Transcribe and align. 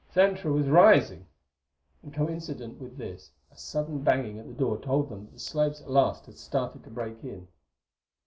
Xantra 0.15 0.51
was 0.51 0.67
rising! 0.67 1.27
And 2.01 2.11
coincident 2.11 2.81
with 2.81 2.97
this 2.97 3.29
a 3.51 3.55
sudden 3.55 3.99
banging 3.99 4.39
at 4.39 4.47
the 4.47 4.53
door 4.53 4.79
told 4.79 5.09
them 5.09 5.25
that 5.25 5.33
the 5.33 5.39
slaves 5.39 5.79
at 5.79 5.91
last 5.91 6.25
had 6.25 6.37
started 6.39 6.83
to 6.85 6.89
break 6.89 7.23
in! 7.23 7.47